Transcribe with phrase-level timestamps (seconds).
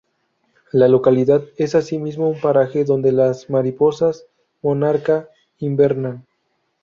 [0.71, 4.25] La localidad es asimismo un paraje donde las mariposas
[4.63, 6.25] monarca invernan.